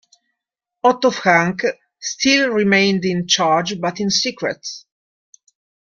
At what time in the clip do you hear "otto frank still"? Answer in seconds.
0.83-2.49